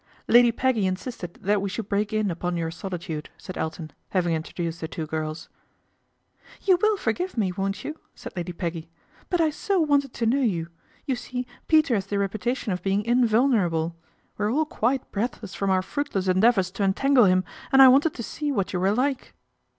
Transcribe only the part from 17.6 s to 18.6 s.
and I wanted to see